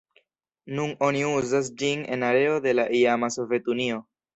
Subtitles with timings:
[0.79, 4.07] Nun oni uzas ĝin en areo de la iama Sovetunio.